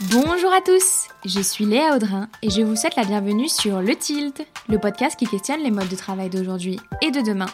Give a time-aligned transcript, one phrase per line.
[0.00, 3.94] Bonjour à tous, je suis Léa Audrin et je vous souhaite la bienvenue sur Le
[3.94, 7.46] Tilt, le podcast qui questionne les modes de travail d'aujourd'hui et de demain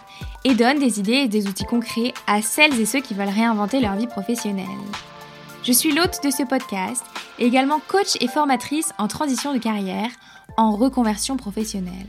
[0.44, 3.80] et donne des idées et des outils concrets à celles et ceux qui veulent réinventer
[3.80, 4.66] leur vie professionnelle.
[5.64, 7.04] Je suis l'hôte de ce podcast
[7.40, 10.10] et également coach et formatrice en transition de carrière,
[10.56, 12.06] en reconversion professionnelle.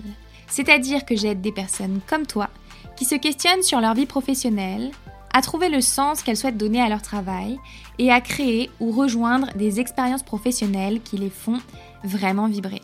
[0.48, 2.50] C'est-à-dire que j'aide des personnes comme toi
[2.96, 4.92] qui se questionnent sur leur vie professionnelle,
[5.34, 7.58] à trouver le sens qu'elles souhaitent donner à leur travail
[7.98, 11.60] et à créer ou rejoindre des expériences professionnelles qui les font
[12.04, 12.82] vraiment vibrer.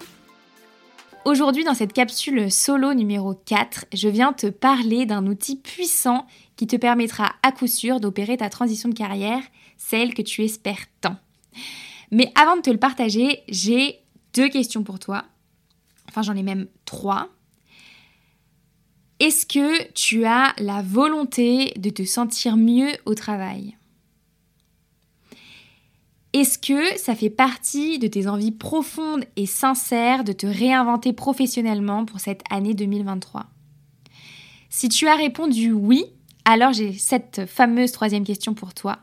[1.26, 6.68] Aujourd'hui, dans cette capsule solo numéro 4, je viens te parler d'un outil puissant qui
[6.68, 9.42] te permettra à coup sûr d'opérer ta transition de carrière,
[9.78, 11.16] celle que tu espères tant.
[12.12, 14.00] Mais avant de te le partager, j'ai
[14.36, 15.26] deux questions pour toi.
[16.10, 17.30] Enfin, j'en ai même trois.
[19.20, 23.78] Est-ce que tu as la volonté de te sentir mieux au travail?
[26.34, 32.04] Est-ce que ça fait partie de tes envies profondes et sincères de te réinventer professionnellement
[32.04, 33.46] pour cette année 2023
[34.70, 36.04] Si tu as répondu oui,
[36.44, 39.00] alors j'ai cette fameuse troisième question pour toi.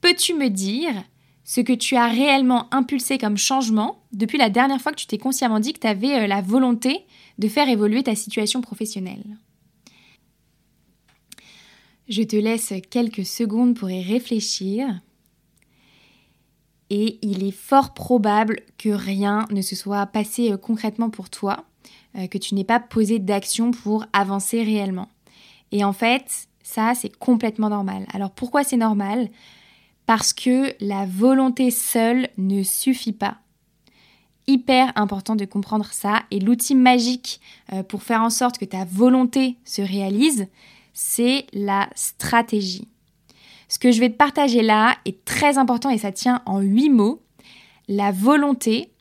[0.00, 1.04] Peux-tu me dire
[1.44, 5.18] ce que tu as réellement impulsé comme changement depuis la dernière fois que tu t'es
[5.18, 7.04] consciemment dit que tu avais euh, la volonté
[7.42, 9.36] de faire évoluer ta situation professionnelle.
[12.08, 15.00] Je te laisse quelques secondes pour y réfléchir.
[16.88, 21.64] Et il est fort probable que rien ne se soit passé euh, concrètement pour toi,
[22.16, 25.08] euh, que tu n'aies pas posé d'action pour avancer réellement.
[25.72, 28.06] Et en fait, ça, c'est complètement normal.
[28.12, 29.30] Alors pourquoi c'est normal?
[30.06, 33.38] Parce que la volonté seule ne suffit pas
[34.46, 36.22] hyper important de comprendre ça.
[36.30, 37.40] Et l'outil magique
[37.72, 40.48] euh, pour faire en sorte que ta volonté se réalise,
[40.94, 42.88] c'est la stratégie.
[43.68, 46.90] Ce que je vais te partager là est très important et ça tient en huit
[46.90, 47.22] mots.
[47.88, 48.92] La volonté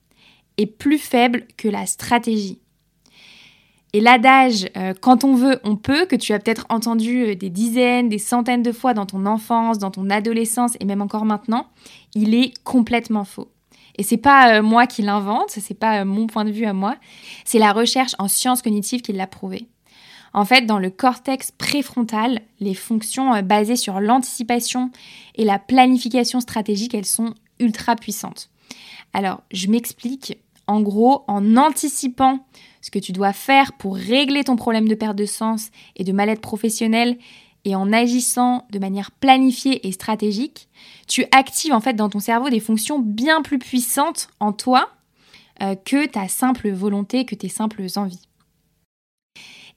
[0.57, 2.59] est plus faible que la stratégie.
[3.93, 7.49] Et l'adage euh, quand on veut, on peut, que tu as peut-être entendu euh, des
[7.49, 11.67] dizaines, des centaines de fois dans ton enfance, dans ton adolescence et même encore maintenant,
[12.15, 13.49] il est complètement faux.
[13.97, 16.73] Et c'est pas euh, moi qui l'invente, c'est pas euh, mon point de vue à
[16.73, 16.95] moi,
[17.45, 19.67] c'est la recherche en sciences cognitives qui l'a prouvé.
[20.33, 24.91] En fait, dans le cortex préfrontal, les fonctions euh, basées sur l'anticipation
[25.35, 28.49] et la planification stratégique, elles sont ultra puissantes.
[29.13, 30.37] Alors, je m'explique.
[30.67, 32.45] En gros, en anticipant
[32.81, 36.13] ce que tu dois faire pour régler ton problème de perte de sens et de
[36.13, 37.17] mal-être professionnel
[37.65, 40.67] et en agissant de manière planifiée et stratégique,
[41.07, 44.89] tu actives en fait dans ton cerveau des fonctions bien plus puissantes en toi
[45.61, 48.27] euh, que ta simple volonté, que tes simples envies.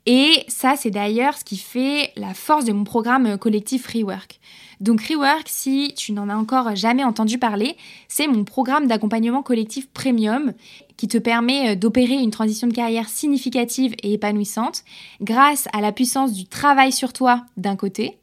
[0.06, 4.38] Et ça, c'est d'ailleurs ce qui fait la force de mon programme collectif Rework.
[4.81, 7.76] Donc Rework, si tu n'en as encore jamais entendu parler,
[8.09, 10.53] c'est mon programme d'accompagnement collectif premium
[10.97, 14.84] qui te permet euh, d'opérer une transition de carrière significative et épanouissante
[15.20, 18.19] grâce à la puissance du travail sur toi d'un côté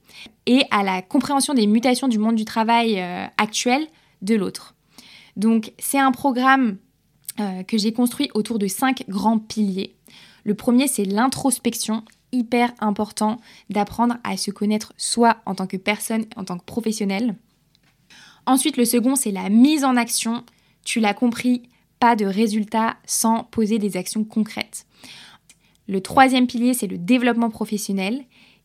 [0.45, 3.87] et à la compréhension des mutations du monde du travail euh, actuel
[4.21, 4.75] de l'autre.
[5.37, 6.77] Donc c'est un programme
[7.39, 9.95] euh, que j'ai construit autour de cinq grands piliers.
[10.43, 16.25] Le premier, c'est l'introspection, hyper important d'apprendre à se connaître soi en tant que personne,
[16.35, 17.35] en tant que professionnel.
[18.45, 20.43] Ensuite, le second, c'est la mise en action.
[20.83, 21.63] Tu l'as compris,
[21.99, 24.85] pas de résultats sans poser des actions concrètes.
[25.87, 28.23] Le troisième pilier, c'est le développement professionnel.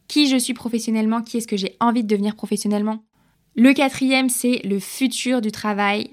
[0.08, 3.02] Qui je suis professionnellement, qui est-ce que j'ai envie de devenir professionnellement?
[3.56, 6.10] Le quatrième, c'est le futur du travail.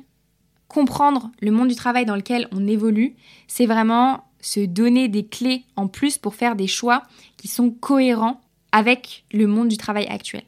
[0.68, 3.16] Comprendre le monde du travail dans lequel on évolue,
[3.48, 7.04] c'est vraiment se donner des clés en plus pour faire des choix
[7.38, 10.44] qui sont cohérents avec le monde du travail actuel.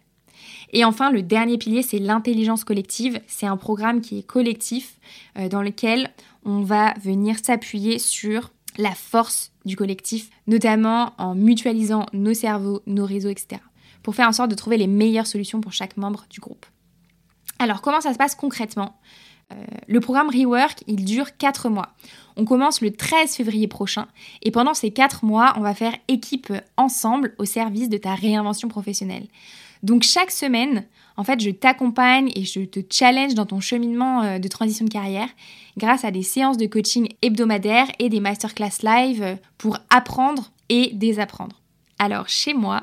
[0.74, 3.22] Et enfin, le dernier pilier, c'est l'intelligence collective.
[3.28, 4.98] C'est un programme qui est collectif
[5.38, 6.12] euh, dans lequel
[6.44, 13.06] on va venir s'appuyer sur la force du collectif, notamment en mutualisant nos cerveaux, nos
[13.06, 13.62] réseaux, etc.
[14.04, 16.66] pour faire en sorte de trouver les meilleures solutions pour chaque membre du groupe.
[17.58, 19.00] Alors, comment ça se passe concrètement?
[19.88, 21.90] Le programme Rework, il dure 4 mois.
[22.36, 24.08] On commence le 13 février prochain
[24.42, 28.68] et pendant ces 4 mois, on va faire équipe ensemble au service de ta réinvention
[28.68, 29.28] professionnelle.
[29.84, 30.84] Donc chaque semaine,
[31.16, 34.90] en fait, je t'accompagne et je te challenge dans ton cheminement euh, de transition de
[34.90, 35.30] carrière
[35.78, 40.90] grâce à des séances de coaching hebdomadaires et des masterclass live euh, pour apprendre et
[40.94, 41.62] désapprendre.
[42.00, 42.82] Alors chez moi,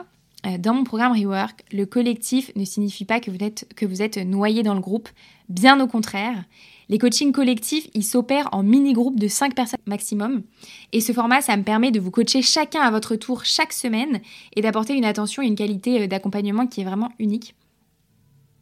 [0.58, 4.16] dans mon programme Rework, le collectif ne signifie pas que vous êtes, que vous êtes
[4.16, 5.08] noyé dans le groupe,
[5.52, 6.44] Bien au contraire,
[6.88, 10.44] les coachings collectifs, ils s'opèrent en mini-groupes de 5 personnes maximum.
[10.92, 14.22] Et ce format, ça me permet de vous coacher chacun à votre tour chaque semaine
[14.56, 17.54] et d'apporter une attention et une qualité euh, d'accompagnement qui est vraiment unique.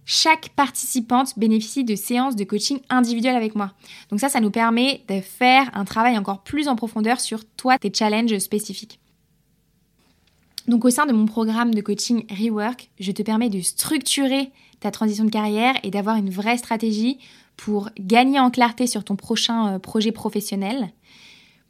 [0.05, 3.73] chaque participante bénéficie de séances de coaching individuelles avec moi.
[4.11, 7.79] Donc ça, ça nous permet de faire un travail encore plus en profondeur sur toi,
[7.79, 8.99] tes challenges spécifiques.
[10.71, 14.93] Donc au sein de mon programme de coaching Rework, je te permets de structurer ta
[14.93, 17.19] transition de carrière et d'avoir une vraie stratégie
[17.57, 20.93] pour gagner en clarté sur ton prochain euh, projet professionnel,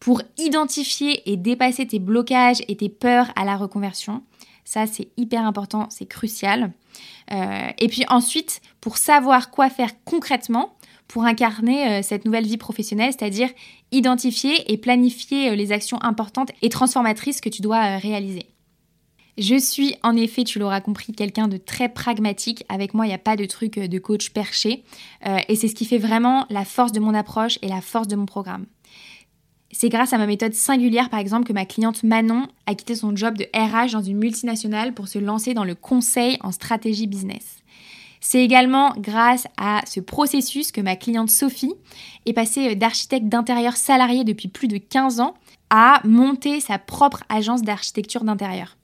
[0.00, 4.22] pour identifier et dépasser tes blocages et tes peurs à la reconversion.
[4.66, 6.70] Ça, c'est hyper important, c'est crucial.
[7.32, 10.76] Euh, et puis ensuite, pour savoir quoi faire concrètement
[11.08, 13.48] pour incarner euh, cette nouvelle vie professionnelle, c'est-à-dire
[13.92, 18.46] identifier et planifier les actions importantes et transformatrices que tu dois réaliser.
[19.40, 22.62] Je suis en effet, tu l'auras compris, quelqu'un de très pragmatique.
[22.68, 24.84] Avec moi, il n'y a pas de truc euh, de coach perché.
[25.26, 28.06] Euh, et c'est ce qui fait vraiment la force de mon approche et la force
[28.06, 28.66] de mon programme.
[29.72, 33.16] C'est grâce à ma méthode singulière, par exemple, que ma cliente Manon a quitté son
[33.16, 37.60] job de RH dans une multinationale pour se lancer dans le conseil en stratégie business.
[38.20, 41.72] C'est également grâce à ce processus que ma cliente Sophie
[42.26, 45.32] est passée euh, d'architecte d'intérieur salarié depuis plus de 15 ans
[45.70, 48.76] à monter sa propre agence d'architecture d'intérieur.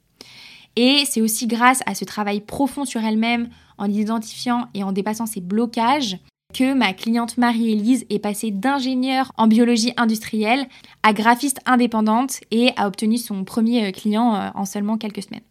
[0.77, 5.27] Et c'est aussi grâce à ce travail profond sur elle-même, en identifiant et en dépassant
[5.27, 6.19] ses blocages,
[6.55, 10.67] que ma cliente Marie-Élise est passée d'ingénieure en biologie industrielle
[11.03, 15.43] à graphiste indépendante et a obtenu son premier euh, client euh, en seulement quelques semaines.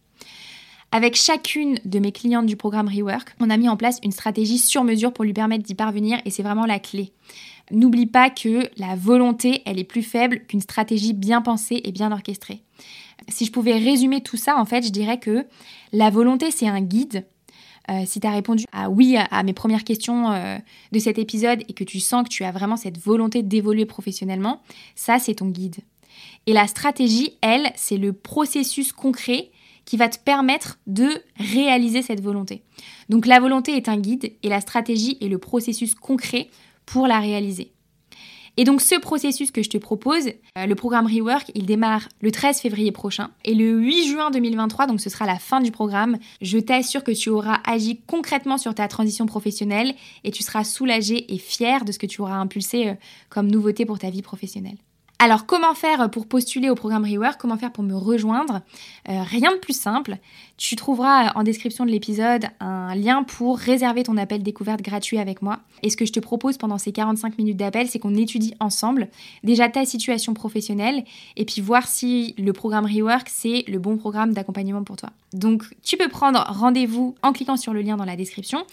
[0.92, 4.58] Avec chacune de mes clientes du programme Rework, on a mis en place une stratégie
[4.58, 7.12] sur mesure pour lui permettre d'y parvenir et c'est vraiment la clé.
[7.70, 12.12] N'oublie pas que la volonté, elle est plus faible qu'une stratégie bien pensée et bien
[12.12, 12.62] orchestrée.
[13.28, 15.46] Si je pouvais résumer tout ça, en fait, je dirais que
[15.92, 17.26] la volonté, c'est un guide.
[17.88, 20.58] Euh, si tu as répondu à oui à, mes premières questions euh,
[20.90, 24.60] de cet épisode et que tu sens que tu as vraiment cette volonté d'évoluer professionnellement,
[24.94, 25.76] ça, c'est ton guide.
[26.46, 29.50] Et la stratégie, elle, c'est le processus concret
[29.84, 32.62] qui va te permettre de réaliser cette volonté.
[33.08, 36.48] Donc la volonté est un guide et la stratégie est le processus concret
[36.86, 37.72] pour la réaliser.
[38.56, 42.30] Et donc ce processus que je te propose, euh, le programme Rework, il démarre le
[42.30, 43.30] 13 février prochain.
[43.44, 47.12] Et le 8 juin 2023, donc ce sera la fin du programme, je t'assure que
[47.12, 49.94] tu auras agi concrètement sur ta transition professionnelle
[50.24, 52.94] et tu seras soulagé et fier de ce que tu auras impulsé euh,
[53.28, 54.78] comme nouveauté pour ta vie professionnelle.
[55.18, 57.40] Alors comment faire pour postuler au programme Rework?
[57.40, 58.60] Comment faire pour me rejoindre?
[59.08, 60.18] Euh, Rien de plus simple.
[60.58, 65.40] Tu trouveras en description de l'épisode un lien pour réserver ton appel découverte gratuit avec
[65.40, 65.60] moi.
[65.82, 69.08] Et ce que je te propose pendant ces 45 minutes d'appel, c'est qu'on étudie ensemble
[69.42, 71.04] déjà ta situation professionnelle
[71.36, 75.10] et puis voir si le programme Rework, c'est le bon programme d'accompagnement pour toi.
[75.32, 78.64] Donc tu peux prendre rendez-vous en cliquant sur le lien dans la description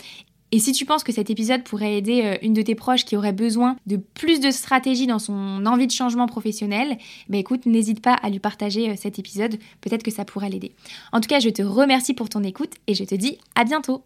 [0.54, 3.18] et si tu penses que cet épisode pourrait aider euh, une de tes proches qui
[3.18, 8.02] aurait besoin de plus de stratégie dans son envie de changement professionnel, bah écoute, n'hésite
[8.02, 10.72] pas à lui partager euh, cet épisode, peut-être que ça pourrait l'aider.
[11.12, 14.04] En tout cas, je te remercie pour ton écoute et je te dis à bientôt